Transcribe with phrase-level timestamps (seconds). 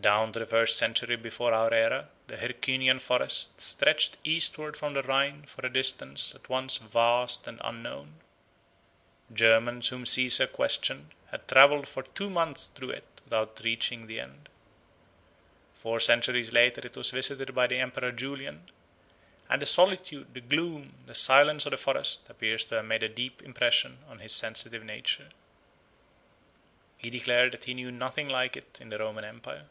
[0.00, 5.02] Down to the first century before our era the Hercynian forest stretched eastward from the
[5.02, 8.20] Rhine for a distance at once vast and unknown;
[9.32, 14.50] Germans whom Caesar questioned had travelled for two months through it without reaching the end.
[15.72, 18.68] Four centuries later it was visited by the Emperor Julian,
[19.48, 23.08] and the solitude, the gloom, the silence of the forest appear to have made a
[23.08, 25.30] deep impression on his sensitive nature.
[26.98, 29.66] He declared that he knew nothing like it in the Roman empire.